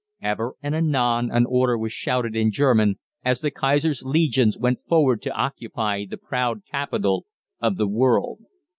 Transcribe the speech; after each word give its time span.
Ever 0.23 0.55
and 0.63 0.73
anon 0.73 1.29
an 1.29 1.45
order 1.47 1.77
was 1.77 1.93
shouted 1.93 2.35
in 2.35 2.49
German 2.49 2.97
as 3.23 3.41
the 3.41 3.51
Kaiser's 3.51 4.01
legions 4.03 4.57
went 4.57 4.81
forward 4.81 5.21
to 5.21 5.31
occupy 5.37 6.05
the 6.07 6.17
proud 6.17 6.63
capital 6.71 7.27
of 7.59 7.77
the 7.77 7.87
world. 7.87 8.39